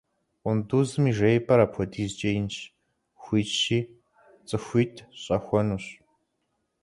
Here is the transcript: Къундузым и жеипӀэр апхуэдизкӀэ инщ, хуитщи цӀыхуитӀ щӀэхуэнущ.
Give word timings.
Къундузым 0.41 1.03
и 1.11 1.13
жеипӀэр 1.17 1.59
апхуэдизкӀэ 1.65 2.29
инщ, 2.39 2.55
хуитщи 3.21 3.79
цӀыхуитӀ 4.47 5.05
щӀэхуэнущ. 5.21 5.85